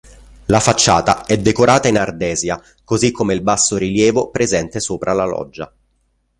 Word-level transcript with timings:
La 0.47 0.59
facciata 0.59 1.25
è 1.25 1.37
decorata 1.37 1.87
in 1.87 1.95
ardesia 1.99 2.59
così 2.83 3.11
come 3.11 3.35
il 3.35 3.43
bassorilievo 3.43 4.31
presente 4.31 4.79
sopra 4.79 5.13
la 5.13 5.25
loggia. 5.25 5.71